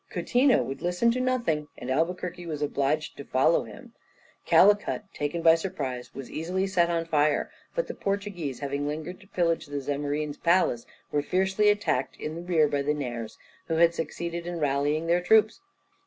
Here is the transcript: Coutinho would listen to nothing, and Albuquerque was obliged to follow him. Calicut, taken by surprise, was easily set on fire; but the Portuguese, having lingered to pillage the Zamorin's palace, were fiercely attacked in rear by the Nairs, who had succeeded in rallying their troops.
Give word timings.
Coutinho 0.09 0.63
would 0.63 0.81
listen 0.81 1.11
to 1.11 1.21
nothing, 1.21 1.67
and 1.77 1.91
Albuquerque 1.91 2.47
was 2.47 2.63
obliged 2.63 3.15
to 3.17 3.23
follow 3.23 3.65
him. 3.65 3.93
Calicut, 4.47 5.03
taken 5.13 5.43
by 5.43 5.53
surprise, 5.53 6.11
was 6.15 6.31
easily 6.31 6.65
set 6.65 6.89
on 6.89 7.05
fire; 7.05 7.51
but 7.75 7.85
the 7.85 7.93
Portuguese, 7.93 8.61
having 8.61 8.87
lingered 8.87 9.19
to 9.19 9.27
pillage 9.27 9.67
the 9.67 9.79
Zamorin's 9.79 10.37
palace, 10.37 10.87
were 11.11 11.21
fiercely 11.21 11.69
attacked 11.69 12.17
in 12.17 12.47
rear 12.47 12.67
by 12.67 12.81
the 12.81 12.95
Nairs, 12.95 13.37
who 13.67 13.75
had 13.75 13.93
succeeded 13.93 14.47
in 14.47 14.59
rallying 14.59 15.05
their 15.05 15.21
troops. 15.21 15.61